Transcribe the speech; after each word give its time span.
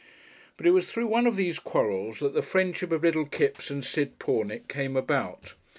But 0.57 0.65
it 0.65 0.71
was 0.71 0.91
through 0.91 1.05
one 1.05 1.27
of 1.27 1.35
these 1.35 1.59
quarrels 1.59 2.21
that 2.21 2.33
the 2.33 2.41
friendship 2.41 2.91
of 2.91 3.03
little 3.03 3.27
Kipps 3.27 3.69
and 3.69 3.85
Sid 3.85 4.17
Pornick 4.17 4.67
came 4.67 4.97
about. 4.97 5.53